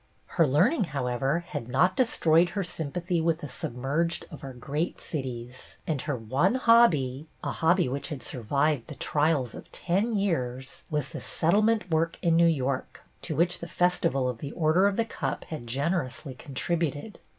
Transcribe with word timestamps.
Her 0.25 0.47
learning, 0.47 0.85
however, 0.85 1.41
had 1.49 1.67
not 1.67 1.95
destroyed 1.95 2.49
her 2.57 2.63
sympathy 2.63 3.21
with 3.21 3.41
tlie 3.41 3.51
submerged 3.51 4.25
of 4.31 4.43
our 4.43 4.51
great 4.51 4.99
cities, 4.99 5.75
and 5.85 6.01
her 6.01 6.15
one 6.15 6.55
hobby— 6.55 7.27
a 7.43 7.51
hobby 7.51 7.87
which 7.87 8.09
had 8.09 8.23
survived 8.23 8.87
the 8.87 8.95
trials 8.95 9.53
of 9.53 9.71
ten 9.71 10.15
years— 10.17 10.85
was 10.89 11.09
the 11.09 11.21
Settlement 11.21 11.91
work 11.91 12.17
in 12.23 12.35
New 12.35 12.47
York, 12.47 13.03
to 13.21 13.35
which 13.35 13.59
the 13.59 13.67
festival 13.67 14.27
of 14.27 14.39
the 14.39 14.53
Order 14.53 14.87
of 14.87 14.95
The 14.95 15.05
Cup 15.05 15.43
had 15.49 15.67
generously 15.67 16.33
contributed. 16.33 17.19